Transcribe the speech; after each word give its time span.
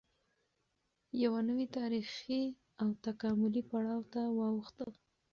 یوه 1.23 1.39
نوې 1.49 1.65
تارېخي 1.77 2.43
او 2.81 2.87
تکاملي 3.05 3.61
پړاو 3.69 4.01
ته 4.13 4.21
واوښته 4.37 4.85